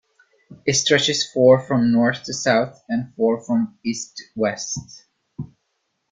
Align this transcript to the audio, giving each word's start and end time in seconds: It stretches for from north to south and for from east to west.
It 0.65 0.73
stretches 0.73 1.29
for 1.31 1.61
from 1.61 1.91
north 1.91 2.23
to 2.23 2.33
south 2.33 2.83
and 2.89 3.13
for 3.13 3.39
from 3.45 3.77
east 3.85 4.17
to 4.17 4.23
west. 4.35 5.05